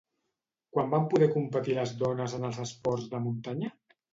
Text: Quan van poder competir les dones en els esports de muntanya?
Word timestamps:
Quan 0.77 0.89
van 0.93 1.05
poder 1.11 1.27
competir 1.35 1.77
les 1.81 1.93
dones 2.01 2.35
en 2.39 2.51
els 2.51 2.61
esports 2.67 3.07
de 3.13 3.25
muntanya? 3.29 3.75